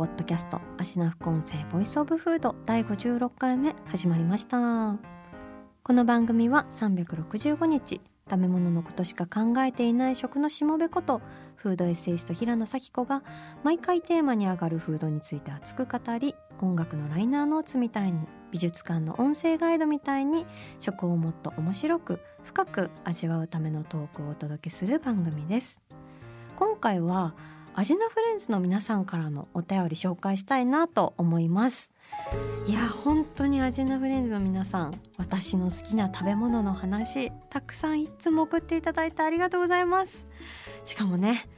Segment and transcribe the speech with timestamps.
[0.00, 4.96] ポッドキャスト味な副音声 Voice of Food 第56回目始まりました。
[5.82, 8.00] この番組は365日
[8.30, 11.20] 食べ物のことしか考えていない食のしもべこと
[11.54, 13.22] フードエッセイスト平野紗季子が
[13.62, 20.46] 毎回テーマに上がるフードについて熱く語り音楽のライナーノーツみたいに美術館の音声ガイドみたいに
[20.78, 25.82] 食をもっと面白く深く味わうためのトークをお届けする番組です。
[26.56, 27.34] 今回は
[27.74, 31.92] アジナフレンズの皆さんからのお便り紹介したいなと思います。
[32.66, 40.26] いや本当にアジナフレンズの皆さん私の好きな食べ物の話たくさんいつも送っていただいてありがとうございます。
[40.84, 41.48] しかもね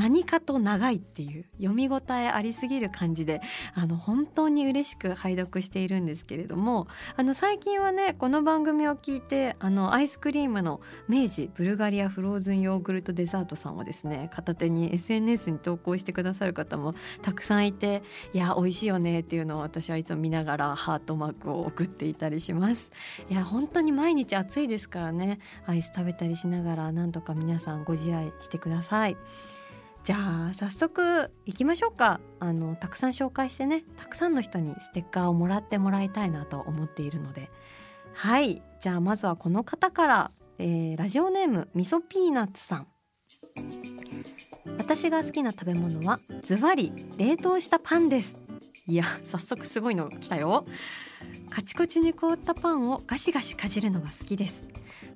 [0.00, 3.42] 何かと長いっていう読み応えありすぎる感じで
[3.74, 22.90] あの本当に嬉しく拝読しているんですけれどもあの最近はねこの番組を聞いてあのアイスクリームの明治ブルガリアフローズンヨーグルトデザートさんをですね片手に SNS に投稿してくださる方もたくさんいていや美味しいよねっていうのを私はいつも見ながらハートマークを送っていたりします。
[23.28, 29.18] いや本当に毎日暑いですからねアイス食べたりしながらなんとか皆さんご自愛してください。
[30.02, 30.16] じゃ
[30.50, 32.20] あ早速行きましょうか。
[32.38, 37.50] あのたくさん紹介してねたくさんの人にステッカーをもらってもらいたいなと思っているので。
[38.12, 42.86] はいじゃあまずはこの方から、えーラジオネームみそピーナッツさん。
[44.78, 48.42] 私が好きな食べ物はズバリ冷凍したパンです。
[48.86, 50.66] いや早速すごいの来たよ。
[51.50, 54.66] カチコチに凍ったパンをガシガシかじるのが好きです。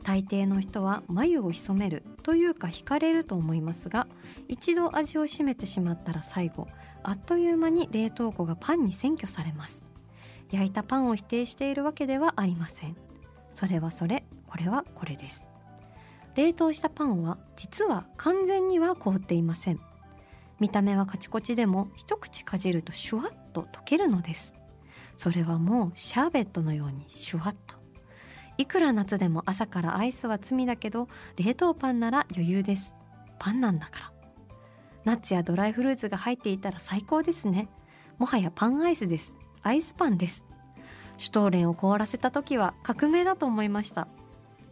[0.05, 4.07] 大抵の人は眉を潜めるというか惹かれると思いますが
[4.49, 6.69] 一度味を占めてしまったら最後
[7.03, 9.85] あっという間に冷凍庫がパンに占拠されます。
[10.51, 12.97] 焼いたパンを否定しているわけではありません。
[13.51, 15.45] それはそれこれはこれです。
[16.37, 19.81] 冷凍したパンは実は完全には凍っていません。
[20.61, 24.55] 見た目はカチコチでも一口かじるとシュワッと溶けるのです。
[25.15, 27.84] それはもうシャーベットのようにシュワッと。
[28.57, 32.95] いくら夏でも朝からアイスは罪だけど冷凍パンなら余裕です。
[33.39, 34.13] パンなんだから。
[35.05, 37.69] ナッツやドライフルーツが入っていたら最高ですね。
[38.19, 39.35] もはやパンアイスです。
[39.63, 40.45] アイスパンです。
[41.17, 44.09] シュトーレンを凍らせた時は革命だと思いました。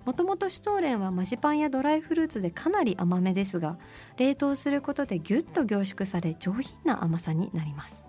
[0.04, 3.78] もともとシュトーレンはマジパンやドライフルーツでかなり甘めですが
[4.16, 8.04] 冷凍することでギュッと凝縮され上品な甘さになります。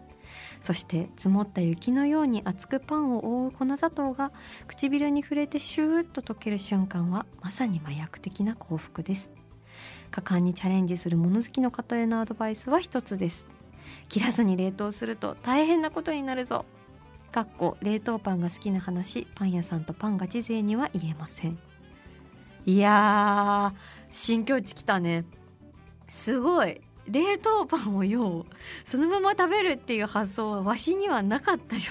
[0.63, 4.31] そして積もった雪のように厚くパンを覆う粉砂糖が
[4.65, 9.29] 唇に触れてシューッと溶ける瞬間はまさに麻薬的な幸福です。
[10.09, 13.49] 果敢にチャレンジする物好きの方へのアドバイスは一つです。
[14.07, 16.63] 切らずに冷凍すると大変なことになるぞ。
[17.33, 21.59] かっこ冷凍パンが好きな話パン屋さんとパンガチ勢には言えません。
[22.65, 23.77] いやー
[24.09, 25.25] 新境地来たね。
[26.07, 26.79] すごい。
[27.07, 28.45] 冷凍パンをよう
[28.85, 31.81] そのまま食べるっていう発想はわしにはなかったよ。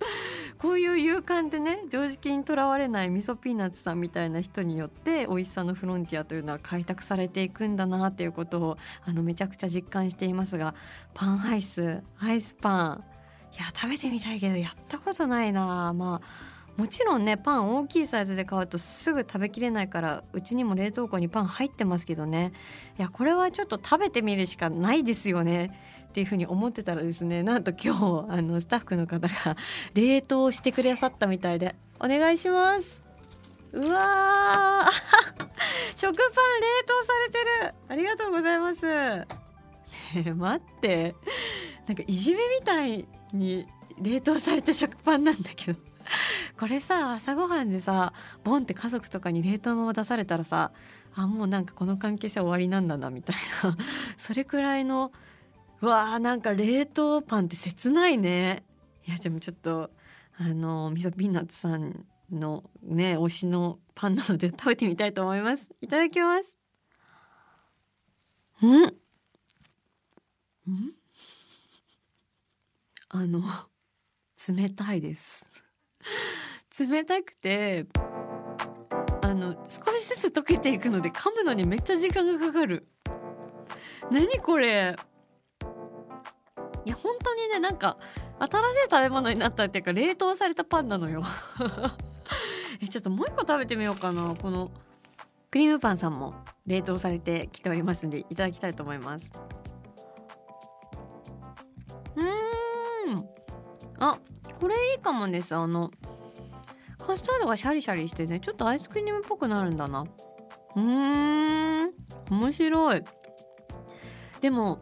[0.58, 10.74] こういう勇敢でね常識にとらわれない味噌ピーナッツさんみたいな人によって美味しさのフロンティアというのは開拓されていくんだなっていうことをあのめちゃくちゃ実感していますが
[11.14, 13.04] パンアイスアイスパン。
[13.54, 15.92] いや食べてみたいけどやったことないな。
[15.94, 22.52] まあもちろんねパン大きいサイズで買うとすぐ食べきれないからうちにも冷凍庫にパン入ってますけどね。
[22.98, 25.78] いやこれはちょっと食べてみるしかないですよね。
[26.08, 29.56] っていうふうに思ってたらですねなんと今日あのスタッフの方が
[29.94, 33.02] 冷凍してくださったみたいでお願いします。
[33.72, 35.46] うわー。
[35.96, 37.74] 食パン冷凍されてる。
[37.88, 38.86] ありがとうございます。
[38.86, 41.14] え待って。
[41.86, 43.66] なんかいじめみたいに
[44.00, 45.95] 冷凍された食パンなんだけど。
[46.58, 48.12] これさ朝ごはんでさ
[48.44, 50.72] ボンって家族とかに冷凍のまま出されたらさ
[51.14, 53.76] あもうなんかこの関係性終わりなんだなみたいな。
[54.16, 55.12] それくらいの
[55.80, 58.64] うわーなんか冷凍パンって切ないね。
[59.06, 59.90] いやでもちょっと
[60.38, 65.70] あのみそピーナッツさんのね推しのパンなので食べてみたいと思います。
[65.80, 66.54] いただきます。
[68.62, 68.84] うん。
[68.86, 68.92] ん？
[73.08, 73.42] あの
[74.48, 75.46] 冷たいです。
[76.78, 77.86] 冷たくて
[79.22, 82.86] あの少しずつ溶けていくので噛むのにめっちゃ時間がかかる。
[84.10, 84.96] 何これ。
[86.84, 87.98] いや本当にねなんか
[88.38, 91.24] 新しい食べ物になったっていうか冷凍されたパンなのよ。
[92.80, 94.34] えちょっともう一個食べてみようかな。
[94.34, 94.70] この
[95.50, 96.34] クリームパンさんも
[96.66, 99.32] 冷凍されてきておりますんでいただきたいと思います。
[102.14, 103.28] うん。
[103.98, 104.18] あ
[104.60, 105.54] これいいかもです。
[105.54, 105.90] あの
[106.98, 110.06] カスタードがシャリシャリしてねちょっとアイスクリームっぽくなるんだな。
[110.74, 111.92] うん。
[112.30, 113.04] 面白い。
[114.40, 114.78] でも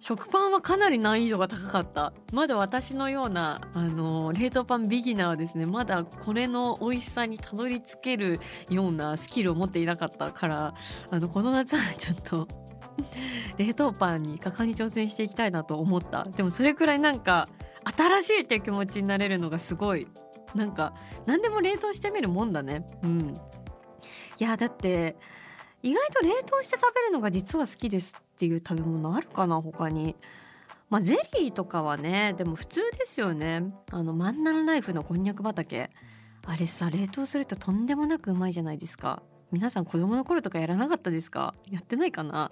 [0.00, 2.12] 食パンはかなり難易度が高かった。
[2.32, 10.74] まだ私のようなあの冷凍パンビギナーはですねまだこれの美味しさにたどり着けるようなスキルを持っていなかったから
[11.10, 12.48] あのこの夏はちょっと
[13.58, 16.24] 冷凍パンに果敢に挑戦していきたいなと思った。
[16.24, 17.48] でもそれくらいなんか
[17.84, 20.06] 新しいって気持ちになれるのがすごい。
[20.54, 20.94] なんか
[21.26, 22.84] 何でも冷凍してみるもんだね。
[23.02, 23.40] うん。
[24.38, 25.16] いやだって
[25.82, 30.16] 意外と冷凍して食べるのが実は好きですっていう食べ物あるかな他に。
[30.88, 33.72] まあゼリーとかはねでも普通ですよね。
[33.90, 35.90] あのマンナルライフのこんにゃく畑。
[36.46, 39.22] あれさ冷凍するととんでもなくうまいじゃないですか。
[39.52, 41.54] 皆さん子供の頃とかやらなかったですか？
[41.70, 42.50] やってないかな？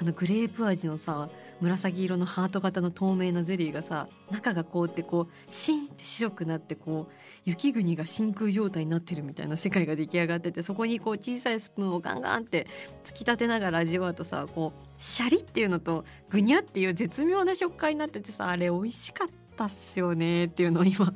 [0.00, 1.28] あのグレープ味のさ
[1.60, 7.12] 紫色のハート型の透明なゼリーがさ中が凍ってこうシンって白くなってこう
[7.44, 12.66] 雪国が真空状態になってるみたいな世界が出来上がっててそこにこう小さいスプーンをガンガンって
[13.04, 21.12] 突き立てながら味わうとさこうシャリっていうのとグニャっていう絶妙な食感になっててさあれ美味しかったっすよねっていうのを今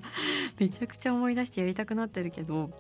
[0.59, 2.71] めちゃくちゃ思い出してやりたくなってるけど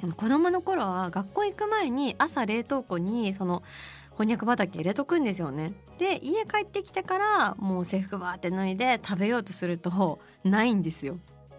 [0.00, 3.62] 子供の頃は学校行く前に朝冷凍庫にその
[4.10, 5.72] こんにゃく畑入れとくんですよね。
[5.98, 11.18] で家帰ってきてからもう制服バーって脱いで食べようとするとないんですよ。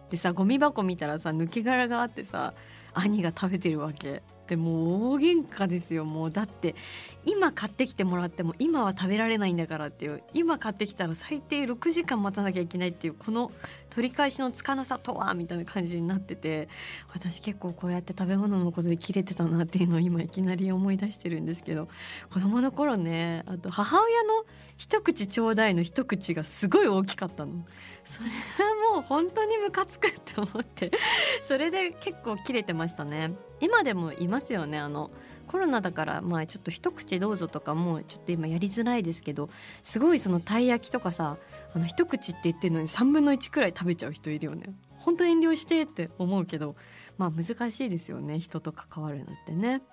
[0.10, 2.54] でさゴミ箱見たらさ抜け殻があってさ
[2.94, 4.24] 兄が食べてるわけ。
[4.50, 6.06] でもう大喧嘩ですよ。
[6.06, 6.76] もうだって
[7.24, 10.24] 今買ってきてもらっても今は食べられないんだからっていう。
[10.34, 13.52] 今買ってきたら最低6時間待たなきゃいけないっていうこの
[13.92, 16.68] 取り返しのつかなさとはみたいな感じになってて
[17.14, 21.88] 私結構こうやって食べ物のことで切れてたなっていうのを今いきなり思い出してるんですけど
[22.32, 24.46] 子供の頃ねあと母親の
[24.78, 27.66] 一口ちょうだいの一口がすごい大きかったの。
[28.10, 30.92] それがもう本当にムカつくって思って
[31.46, 33.36] それで結構切れてましたね。
[33.62, 34.80] 今でもいますよね。
[34.80, 35.12] あの
[35.46, 39.50] コロナだからまあちょっと一口どうぞとかもうちょっと今やりづらいですけど
[39.84, 41.38] すごいそのたい焼きとかさ
[41.76, 44.74] あの一口って言ってるのに3分の1くらい食べちゃう人いるよね。
[44.98, 46.76] 本当遠慮してって思うけど
[47.20, 48.40] まあ難しいですよね。
[48.40, 49.84] 人と関わるのってね。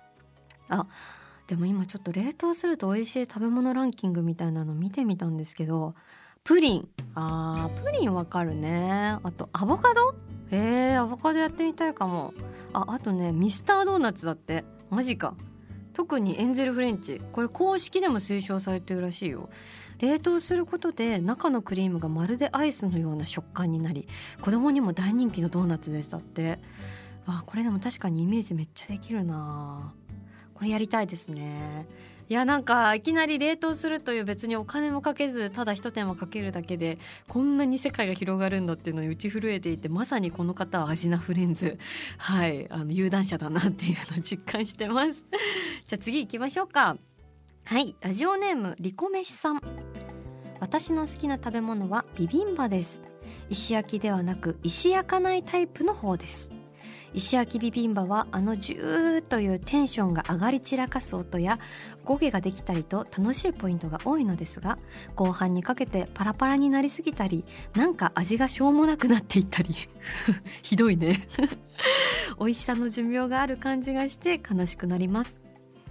[0.69, 0.87] あ
[1.45, 5.93] でも今ちょっと冷凍すると美味しい食べ物ランキングみたいなの見てみたんですけど
[6.47, 6.87] プリン。
[7.13, 9.17] あープリンわかるね。
[9.21, 10.15] あとアボカド？
[10.49, 12.33] へえアボカドやってみたいかも。
[12.71, 14.63] ああとねミスタードーナツだって。
[14.89, 15.35] マジか。
[15.93, 17.21] 特にエンゼルフレンチ。
[17.33, 19.49] これ公式でも推奨されてるらしいよ。
[19.99, 24.07] 冷凍することで中のクリームがまるでアイスのような食感になり
[24.39, 26.59] 子供にも大人気のドーナツですだって。
[27.25, 29.93] わこれでも確かにイメージめっちゃできるな
[30.53, 31.89] これやりたいですね。
[32.29, 36.97] いやなんかいきなり冷凍するという別にお金もかけずただ一手間かけるだけで
[37.27, 41.77] こんなに世界が広がるんだっていうのに打ち震えていてまさにこの方はアジナフレンズ。
[42.17, 42.67] はい。
[42.69, 45.23] あの有段者だなっていうのを実感してます。
[45.87, 46.97] じゃあ次行きましょうか。
[47.63, 47.95] はい。
[48.01, 49.61] ラジオネームリコメシさん。
[50.59, 53.03] 私の好きな食べ物はビビンバです。
[53.49, 56.56] 石焼きではなく石焼かないタイプの方です。
[57.13, 61.59] 石焼きビビンバはあのジューというテンションが上がり散らかす音や
[62.05, 64.77] 語毛ができたりと楽しいポイントが多いのですが
[65.15, 67.43] 後半にかけてパラパラになりすぎたり
[67.75, 69.75] なんか味がしょうもなくなっていったり。
[70.61, 71.27] ひどいね。
[72.39, 75.46] 美味しさの寿命がある感じがして悲しくなります。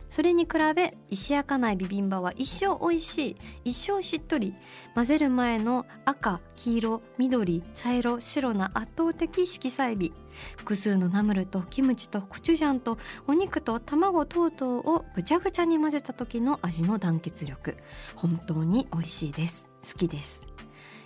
[0.08, 3.36] それに比べ石焼かないビビンバは一生美味しい。
[3.64, 4.54] 一生しっとり。
[4.94, 9.70] 混ぜる前の赤黄色緑茶色白な圧倒的色。
[9.70, 10.12] 彩美
[10.56, 17.76] 複数のナムルとキムチとコチュジャンとお肉と卵等々をぐちゃぐちゃに混ぜた時の味の団結力。
[18.14, 19.66] 本当に美味しいです。
[19.82, 20.55] 好きです。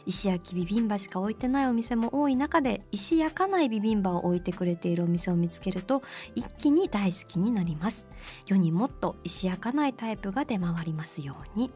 [0.07, 6.02] 石焼きビビンバしか置いてないお店も多い中で石焼かないビビンバを置いてくれているお店を見つけると
[6.35, 8.07] 一気に大好きになります。
[8.47, 11.71] 世にもっと石焼かないタイプが出回りますように。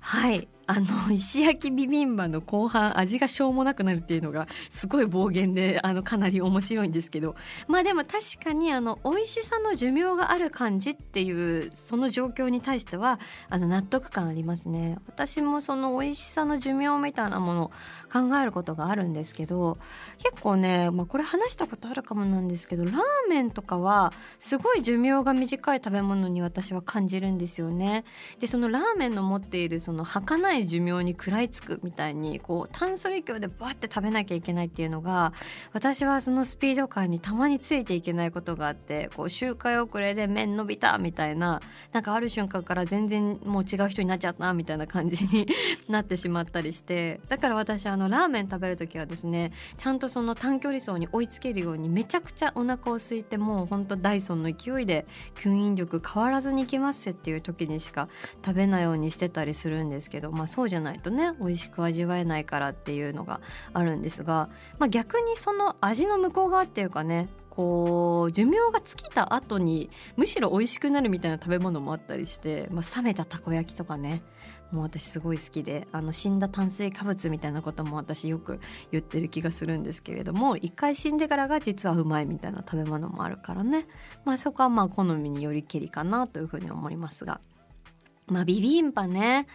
[0.00, 0.48] はい。
[0.70, 7.34] あの石焼きビビンバの後半味がしょうもなくなるっていうのがすごい暴言であのかなり面白いんですけど。
[7.66, 14.98] まあでも確かにあの美味しさの寿命がある感じっていうその状況に対してはあの納得感ありますね。
[15.08, 17.70] 私もその美味しさの寿命みたいなもの
[18.12, 19.76] 考えることがあるんですけど
[20.18, 22.94] 結構ね、まあ、これ話したことあるかもなんですけどラー
[23.28, 28.04] メンとかはすごい寿命が短い食べ物に私は感じるんですよね。
[28.38, 35.32] でそのラーメンの持っているその儚い寿命に食らいつくみたいにこう炭素利強でバッて食べなきゃいけないっていうのが
[35.72, 41.60] 私はそのスピード感にたまについていけないことがあってこう周回遅れで麺伸びたみたいな
[41.92, 45.46] なんかある瞬間から全然もう違う人になっちゃったみたいな感じに
[45.88, 58.08] なってしまったりしてだから私あのラーメン食べる時はですねちゃんとその短距離走に追いつけるようにめちゃくちゃお腹を空いてもうほんとダイソンの勢いで吸引力変わらずにいけますっていう時にしか
[58.44, 63.40] 食べないようにしてたりするんですけどまあそうじゃないとね美味しく味わえないからっていうのが
[63.72, 74.22] あるんですが、まあ、逆にその味の向こう側っていうかねこう寿命が尽きた後にむしろ美味しくなるみたいな食べ物もあったりして、まあ、冷めたたこ焼きとかね
[74.72, 78.60] もう私すごい好きであの死んだ炭水化物みたいなことも私よく
[78.92, 83.86] 言ってる気がするんですけれども一回死んでからが実はうまいみたいな食べ物もあるからね、
[84.24, 87.40] まあ、そこはまあ好みによりけりかなというふうに思いますが。
[88.28, 89.48] まあビビンパね。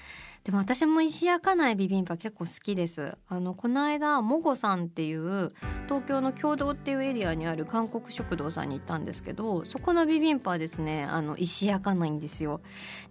[0.46, 3.18] でも私も石焼かないビビンパ結構好きです。
[3.28, 5.54] あのこの間もごさんっていう
[5.88, 12.62] 東京の共同っていうエリアにある韓国食堂さんに行ったんですけどそこのビビンパはですねあの石焼かないんですよ。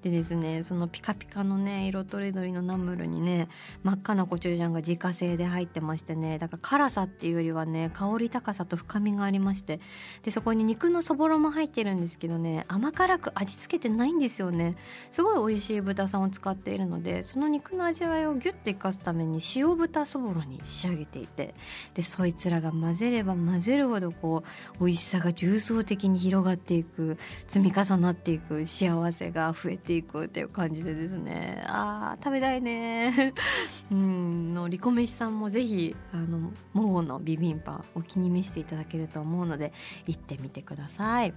[0.03, 3.49] でですねそのピカピカのね色とりどりのナムルにね
[3.83, 9.81] 真っ赤なコチュジャンが自家製で入ってましてねだから辛さっていうよりはね香り高さと深みがありまして
[10.23, 14.77] でそこに肉のそぼろも入ってるんですけどね甘辛く味付けてないんですよね。
[15.11, 21.55] すごい美味しい豚さんを使っているのでその肉の味わいをギュッと生かすために塩豚そぼろに仕上げていて
[21.95, 24.45] でそいつらが混ぜれば混ぜるほどこ
[24.79, 27.17] う美味しさが重層的に広がっていく
[27.49, 31.65] 積み重なっていく幸せが増えていくっていう感じでですね。
[31.67, 33.33] あー食べたいね。
[33.91, 39.73] うんのリコメシさんもぜひあのモゴのビビンパお気に召していただけると思うので
[40.07, 41.33] 行ってみてください。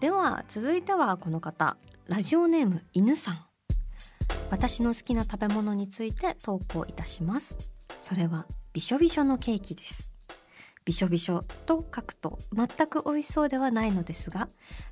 [0.00, 1.76] では続いてはこの方。
[2.06, 3.49] ラジオネーム犬さん。
[4.50, 7.70] 私の好きな食べ物について投稿いたします。
[8.00, 10.10] それはびしょびしょのケーキです。
[10.84, 14.48] びしょびしょと書くと全く美味しそうではないのですが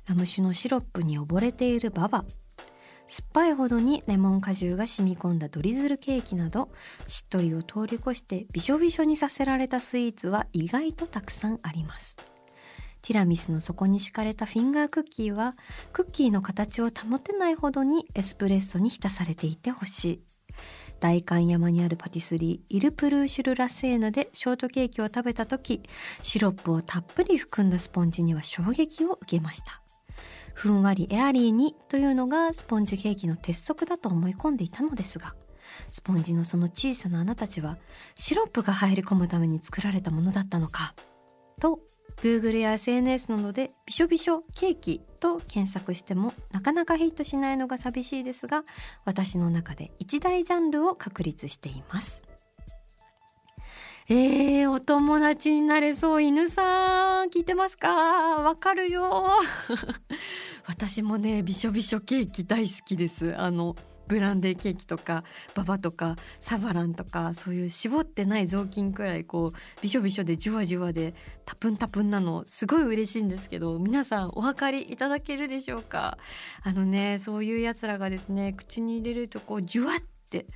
[0.07, 2.25] ラム酒のシロップに溺れているババ。
[3.07, 6.69] 酸っぱいほどにレモン果汁が染み込んだドリズルケーキなど
[7.07, 12.15] しっとりを通り越してびしょびしょにさせられたスイーツは意外とたくさんあります。
[13.09, 15.55] ティラミスの底に敷かれたフィンガークッキーは
[15.93, 20.23] クッキーの形を保てないほどにエスプレッソに浸されていてほしい。
[20.99, 25.81] 代官山にあるパティスリーイルプルーシュルラセーヌでショートケーキを食べた時
[26.21, 29.81] シロップをたっぷり含んだスポンジには衝撃を受けました。
[30.53, 35.33] ふんわりエアリーにというのがスポンジケーキの鉄則だと思い込んでいたのですが
[35.87, 37.79] スポンジのその小さな穴たちは
[38.13, 40.93] シロップが入り込むために作られたものだったのか
[41.59, 41.79] と
[42.21, 48.63] Google や SNS などでびしょびしょケーキと検索してもなかなかヒットしないのが寂しいですが
[49.05, 52.23] 私の中で一大ジャンルを確立しています。
[54.11, 57.87] えー、お友達になれそう犬さん聞いてますか？
[57.89, 59.29] わかるよ。
[60.65, 63.37] 私もねびしょびしょケーキ大好きです。
[63.37, 63.75] あの
[64.09, 65.23] ブランデーケーキとか
[65.55, 71.13] ババとかサバランとかそういう絞ってない雑巾くらいこうびしょびしょでじゅわじゅわで
[71.45, 76.17] タプンタプンなのすごい嬉しいんですけど皆さんお分かりいただけるでしょうか？
[76.63, 79.99] あのねそういうやつらがですね口に入れるとこうじゅわっ
[80.29, 80.47] て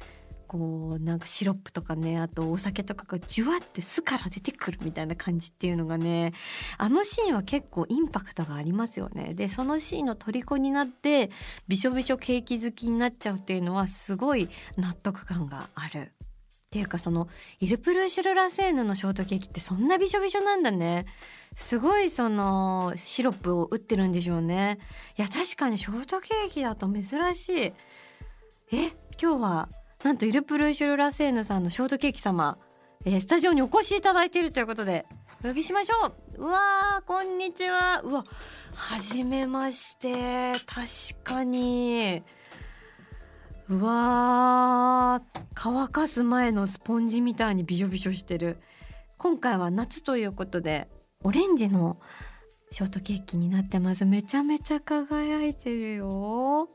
[0.54, 6.32] こうなんかシロップとかねあとお酒とかがジュワって巣から出てくるみたいな感じっていうのがね
[6.78, 9.34] あのシーンは結構インパクトがありますよね。
[9.34, 11.32] でそのシーンの虜になって
[11.68, 16.12] びしょびしょケーキ好きになっちゃうっていうのはすごい納得感がある。
[16.12, 17.28] っていうかその
[17.60, 21.08] イルプルーシュルラセーヌのショートケーキってそんなびしょびしょなんだね。
[21.56, 24.78] すごいそのシロップを打ってるんでしょうね。
[25.18, 27.74] いや確かにショートケーキだと珍しい。
[28.72, 28.92] え？
[29.22, 29.70] 今日は
[30.04, 32.58] なんとイルプルーシュルラセーヌさんのショートケーキ様、
[33.06, 35.06] えー、スタジオにお越しいただいているということで
[35.44, 36.08] お呼びしましょ
[36.38, 36.44] う。
[36.44, 38.02] うわーこんにちは。
[38.04, 38.26] うわ
[38.76, 40.52] はじめまして。
[40.68, 42.22] 確かに。
[43.70, 48.58] うわー乾かす前のスポンジみたいにびしょびしょしてる。
[49.18, 50.90] 今回は夏ということで
[51.24, 51.98] オレンジの
[52.72, 54.04] ショートケーキになってます。
[54.04, 56.68] めちゃめちゃ輝いてるよ。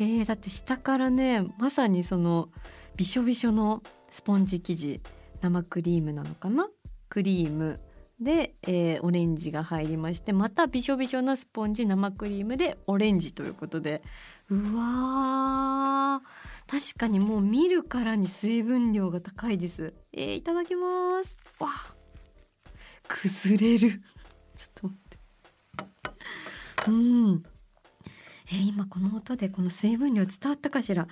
[0.00, 2.48] えー、だって下からねまさにその
[2.96, 5.00] びしょびしょのスポンジ生地
[5.40, 6.68] 生クリームなのかな？
[7.08, 7.80] クリーム。
[8.20, 14.02] で、えー、オレンジが入りましてまたびしょびしょのスポンジ生クリームでオレンジということで。
[14.50, 16.68] うわー。
[16.68, 19.94] 確かにもう見るからに水分量が高いです。
[20.12, 21.36] えー、いただきます。
[21.60, 21.68] わ
[23.06, 24.02] 崩れる。
[24.56, 25.00] ちょっと待っ
[26.84, 26.90] て。
[26.90, 27.42] うん。
[28.50, 31.06] え、今この音でこの水分量伝わったかしら？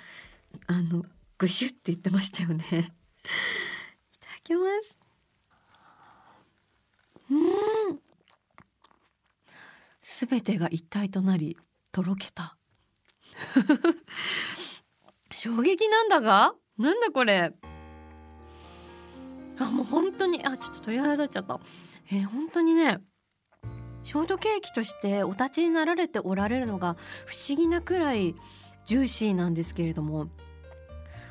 [0.67, 1.05] あの
[1.39, 2.65] ぐしゅって言ってましたよね。
[2.71, 2.93] いただ
[4.43, 4.99] きます。
[7.31, 8.01] うん。
[10.01, 11.59] すべてが一体となり
[11.93, 12.57] とろけた。
[15.31, 16.55] 衝撃なんだが？
[16.79, 17.53] なんだこれ？
[19.59, 21.61] あもう本当にあちょっと鳥肌立っちゃった。
[22.11, 23.03] えー、本当にね
[24.07, 26.97] ショートケーキとしてお立ちになられておられるのが
[27.27, 28.37] 不思議なくらい
[28.85, 30.29] ジューシーなんですけれども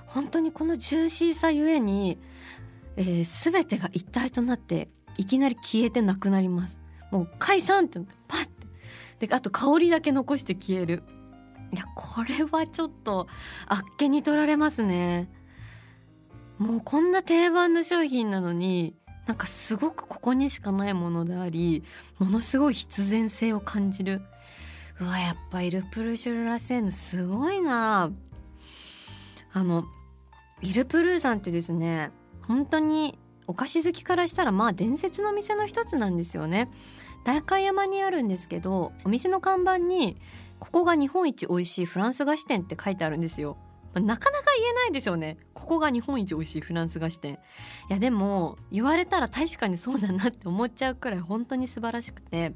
[0.07, 2.19] 本当にこのジューシーさゆえに、
[2.97, 6.81] えー、全てが一体となっていきなり消えてなくなります。
[7.11, 8.45] もう解散ってパッ
[9.19, 9.25] て。
[9.25, 11.03] であと香りだけ残して消える。
[11.71, 13.27] いやこれはちょっと
[13.67, 15.31] あっけに取られますね。
[16.57, 21.83] もうこんな定番の商品なのになんかすごくここにしかないものであり
[22.19, 24.21] ものすごい必然性を感じる。
[24.99, 28.11] うわやっぱイルプルシュルラセーヌすごいな。
[29.51, 29.85] あの
[30.61, 33.17] イルプルーさんってですね本当に
[33.47, 36.69] お菓子好きからしたらまあ伝説の店の一つなんですよね。
[37.23, 40.17] 代山にあるんですけどお店の看板に
[40.59, 43.57] ここが日本一美味しいフランス菓子店って書いてあるんですよ。
[44.01, 45.37] なかなか言えないですよね。
[45.53, 47.39] ここが日本一美味しいフランス菓子店。
[47.89, 52.53] いやでも言われたら確かにそうだなって思っちゃうくらい本当に素晴らしくて。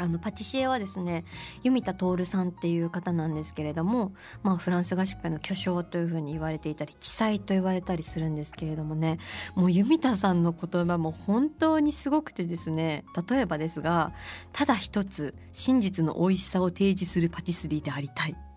[0.00, 1.26] あのパティシエはですね
[1.62, 9.18] 弓田徹さんっていう方なんですけれども、まあ、フランス合宿の巨匠というふうに言われていたり奇才と言われたりするんですけれどもね。
[9.54, 13.04] もう弓田さんの言葉も本当にすごくてですね。
[13.28, 14.14] 例えばですが
[14.52, 18.49] ただ一つ真実の美味しさを提示するパティスリーでありたい。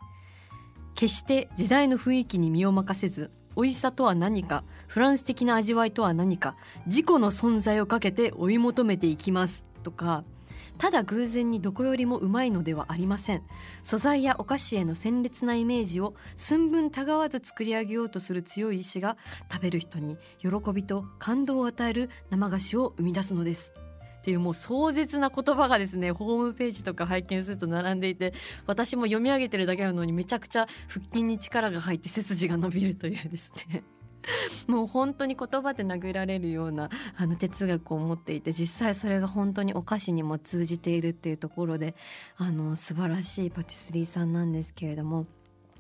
[0.96, 10.24] 決して時代の雰囲気に身を任せず美味しさとは何かフランス的な味わいとは何か自己の存在をかけて追い求めていきますとか
[10.78, 13.44] ただ偶然にどこよりもうまいのではありません。
[13.84, 19.18] 素材やお菓子への鮮烈なイメージを寸分たがわず作り上げようとする強い意志が
[19.52, 23.72] 食べる人に喜びと感動を与える生菓子を生み出すのです。
[24.24, 28.34] っていうもう壮絶な言葉がですねホームページとか拝見すると並んでいて
[28.66, 33.84] 私も読み上げてるだけなのにめちゃくちゃ腹筋に力が入って背筋が伸びるというですね。
[34.68, 41.94] もう本当に言葉で殴られるようなあの哲学を持っていて実際それが本当にお菓子にも通じているっていうところで
[42.38, 45.26] あの素晴らしいパティスリーさんなんですけれども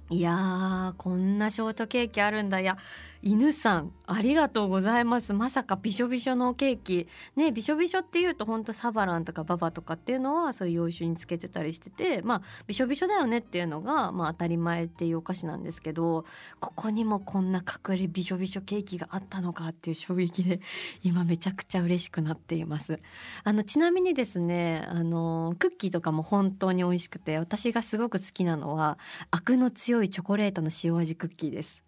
[0.10, 2.60] いやーこんなショートケーキあるんだ。
[2.60, 2.77] いや
[3.25, 5.33] 犬さんありがとうございます。
[5.33, 7.07] まさかびしょびしょのケーキ。
[7.38, 16.25] ねびしょびしょっていうとほんとサバランとかババとかっていうのはそういう洋酒につけてたりしててまあびしょびしょだよねっていうのが、まあ、当たり前っていうお菓子なんですけど
[16.59, 20.59] ここにもこんな隠れびしょびしょケーキがあったのかっていう衝撃で
[21.01, 22.99] 今めちゃくちゃ嬉しくなっています。
[23.45, 28.99] あのちなみにですねあのクッキーとかも本当に美味しくて私がすごく好きなのは
[29.31, 31.83] アクの強いチョコレートの塩味クッキーです。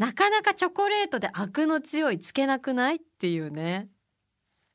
[0.00, 2.96] なかなかチョコレートでアクの強いつけなくない？
[2.96, 3.90] っていうね。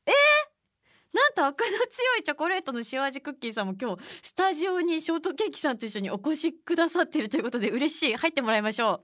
[0.06, 0.12] え？
[0.12, 8.14] ー、なんとアクの強いチョコレートの塩味クッキーさんも今日スタジオにショートケーキさんと一緒にお越しくださっているということで嬉しい。
[8.14, 9.02] 入ってもらいましょ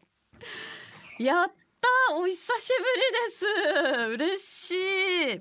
[1.19, 1.23] う。
[1.25, 1.47] やっ
[2.09, 4.31] たお久しぶりです。
[4.37, 4.71] 嬉し
[5.39, 5.41] い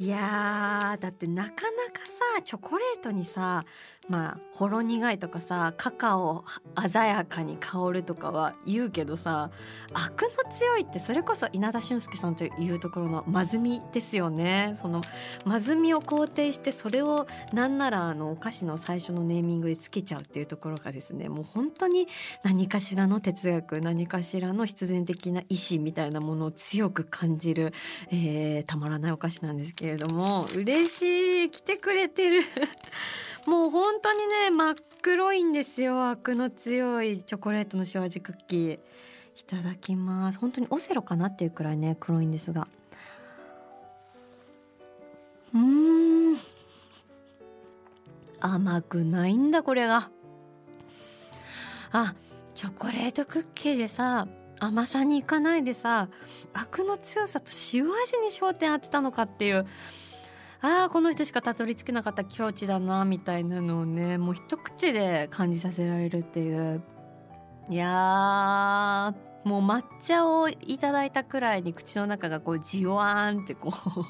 [0.00, 3.66] いやだってなかなかさチョコレートにさ
[4.08, 6.44] まあほろ苦いとかさカカオ
[6.88, 9.50] 鮮やかに香るとかは言うけどさ
[9.92, 14.72] アクの強いってそれこそ稲田俊介さんというところのまずみですよね。
[14.80, 15.02] その
[15.44, 22.08] まずみを肯定してそれをなんならあのお菓子の最初のネーミングでつけちゃうっていうところがですねもう本当に
[22.42, 27.72] 何かしらの哲学何かしらの必然的な意志みたいなものを強く感じる、
[28.10, 31.02] えー、たまらないお菓子なんですけれどれども嬉し
[31.44, 32.42] い来てくれてる。
[33.46, 36.08] もう本当にね真っ黒いんですよ。
[36.08, 38.78] アクの強いチョコレートの塩味クッキー。
[39.36, 40.38] いただきます。
[40.38, 42.68] 本当にオセロかなっていうくらいね黒いんですが。
[45.54, 46.36] うん。
[48.40, 50.10] 甘くないんだこれが。
[51.92, 52.14] あ
[52.54, 54.28] チョコレートクッキーでさ
[54.60, 56.08] 甘さにいかないでさ
[56.52, 59.66] アクの強さと塩味に焦点当てたのかっていう
[60.62, 66.82] ああこの人しかたどり着けなかった境地だなみたいなのをねもう一口で感じさせられるっていう
[67.70, 74.04] いやもう抹茶をいただいたくらいに口の中がこうじわーんってこう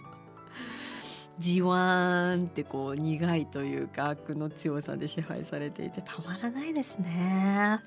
[1.38, 7.80] じわーんってこう苦いというか悪の強さで支配されていてたまらないですね。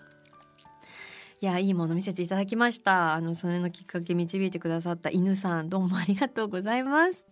[1.43, 3.15] いやいいもの見せていただきました。
[3.15, 7.25] あのそれのきっかけ導いてくださった犬さんどうもありがとうございます。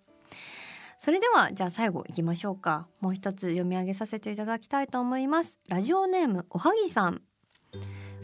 [0.98, 2.90] それではじゃあ最後いきましょうか。
[3.00, 5.62] もう一つ読み上げさせていただきたいと思います。
[5.70, 7.22] ラジオネームおはぎさん。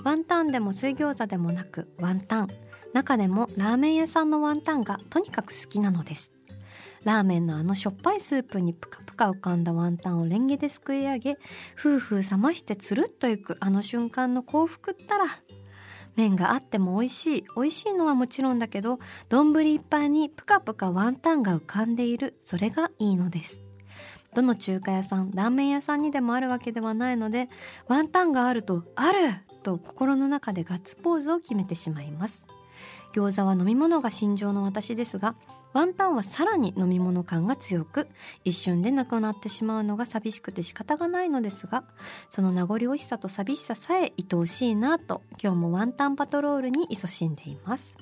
[0.04, 2.50] ワンタンでも水餃子でもなくワンタン。
[2.92, 6.34] 中でもラーメン屋さんのワンタンがとにかく好きなのです。
[7.06, 11.38] ラーメンのあのしょっぱいスープにプカプカ浮かんだワンタンをレンゲですくい上げ
[11.76, 15.26] ふうふう冷ましてつるっといくあの瞬間の幸福ったら
[16.18, 17.44] 麺があっても美味しい。
[17.56, 19.00] 美味しいのはもちろんだけど
[19.30, 22.36] 丼いっぱいにプカプカワンタンが浮かんでいる。
[22.42, 23.62] それがいいのです。
[24.34, 27.50] どの中華屋さんラーメン屋さんにでもあるわけではないので
[27.88, 29.32] ワンタンがあると「ある!」
[29.64, 32.46] と心の中でガッツポーズを決めてしまいます。
[33.14, 35.36] 餃子は飲み物が心情の私ですが
[35.74, 38.08] ワンタンはさらに飲み物感が強く
[38.44, 41.84] 一瞬でなくなってしまうのが寂しくて仕方がないのですが
[42.30, 47.98] その名残惜しさと寂しささえ愛おしいなと今日もワンタンパトロールに勤しんでいます。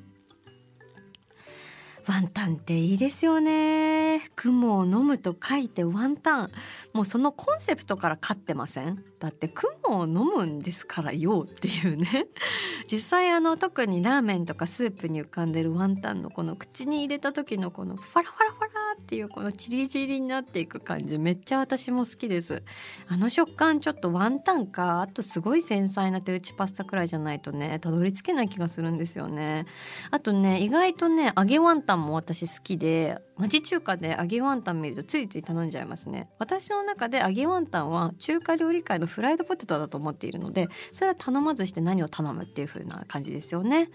[2.07, 3.94] ワンタンっていいですよね。
[4.35, 6.51] 雲を飲むと書いてワンタン。
[6.93, 9.03] もうそのコンセプトから勝ってません？
[9.19, 12.27] だって雲を飲むんですからよっていうね。
[12.91, 22.63] 実際あの特にラーメンとかスープに浮かんでるワンタンのこの口に入れた時のこのファラファラファラっていうこのチリチリになっていく感じめっちゃ私も好きです。
[23.07, 29.65] あの食感ちょっとワンタンかあとすごい繊細な手打ちパスタくらいじゃないとねたどり着けない気がするんですよね。
[30.11, 36.29] あとね意外とね揚げワンタンも私好きで町中華で揚げワンタン見るとついつい頼んじゃいますね。
[36.39, 43.89] 私の中で揚げワンタンは中華料理界のフライドポテトだと思っているのでそれは頼まずして何を頼むっていう風な感じですよね。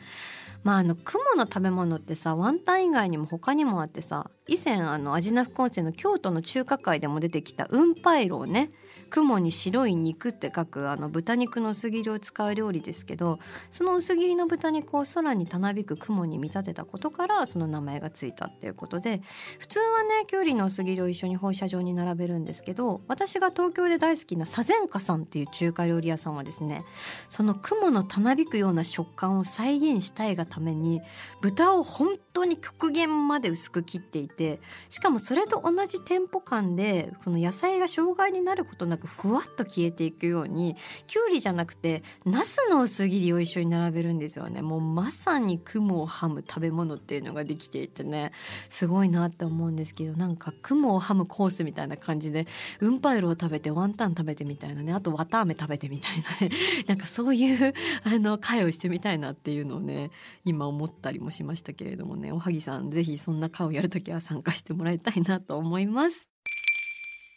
[0.63, 8.71] まああの雲の食べ物ってさワンタン以外にも他にもあってさ以前あのアジナフコンセの京都の中華界でも出てきた雲パイロね
[9.11, 13.39] 雲に白い肉って書くあの豚肉の薄切りを使う料理ですけど
[13.71, 19.23] その薄切りの豚肉を空にたなびく雲に見立てたことからその名前がついたっていうことで
[19.59, 26.85] 普通はねきゅうりの薄切りを一緒に放射状に並べるんですけど私が東京で大好きな左前家さんっていう中華料理屋さんはですね
[27.29, 31.01] その雲のたなびくような食感を再現したいがために
[31.41, 40.77] 豚を本当に極限まで薄く切っていてしかもそれと同じテンポ感でその野菜が障害になることなくふわっと消えていくように
[41.07, 44.63] きゅうりじゃなくてナスの薄切りを一緒に並べるんですよね。
[44.63, 48.33] もうまさに雲をはむ食べ物っていうのができていてね。
[48.69, 52.47] すごいなって思うんですけどなんか雲をはむコースみたいな感じで
[52.81, 54.93] ウンパイルを食べてワンタン食べてみたいなね。
[54.93, 56.51] あと綿あめ食べてみたいなね。
[56.89, 57.75] なんかそういう
[58.05, 60.11] あの会をしてみたいなっていうのをね
[60.45, 62.30] 今思ったりもしましたけれどもね。
[62.33, 66.31] おはぎさんぜひそんな会をやるときは参加してもらいたいなと思います。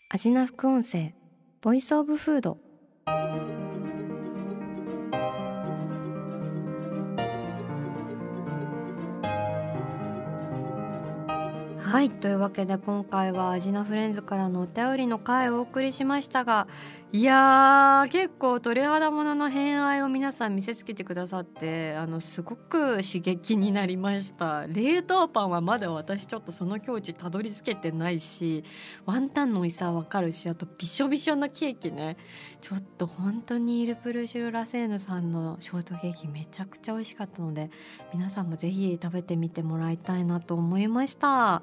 [0.09, 1.15] アジナ副音声
[1.59, 2.59] ボイスオブフード
[11.79, 16.67] はいというわけで今回はアジナフレンズからのお便りの回をお送りしましたが
[17.15, 24.65] いやー結構鳥肌ものの偏愛を皆さん見せつけてくださってあのすごく刺激になりました。
[24.65, 28.63] 冷凍パンはまだ私ちょっとその境地たどり着けてないし
[29.05, 32.17] ワンタンの美味しさはわかるしあとびしょびしょなケーキね。
[32.61, 37.69] ちょっと本当にイルプルシュル・ラセーヌさんのショートケーキめちゃくちゃ美味しかったので
[38.11, 41.61] 皆さんもぜひ食べてみてもらいたいなと思いました、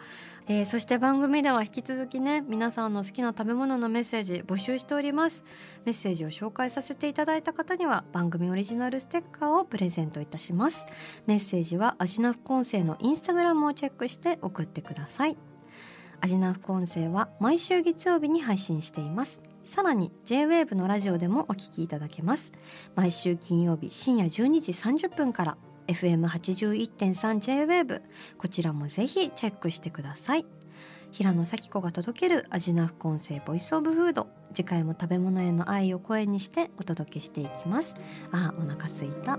[0.51, 5.45] えー、そして番組では引き続きね皆さんの好きな食べ物のメッセージ募集しております。
[5.85, 10.87] メッセージを紹介させていただいた方には番組オリジナルステッカーをプレゼントいたします。
[11.29, 15.39] メッセージはアジナ副音声のインスタグラムをチェックして送ってください。
[16.21, 19.43] アジナ副音声は毎週月曜日に配信しています。
[19.63, 22.51] さらに J-WAVE のラジオでもお聞きいただけます。
[22.97, 25.59] 毎週金曜日深夜12時30分から
[25.93, 28.03] FM81.3J-WAVE
[28.39, 30.47] こちらもぜひチェックしてください。
[31.13, 37.95] 平野咲子が届けるアジナ副音声ボイスオブフード次回も食べ物への愛を声にしてお届けしていきます。
[38.33, 39.39] あお腹すいた。